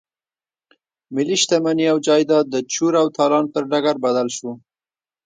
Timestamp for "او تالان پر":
3.01-3.63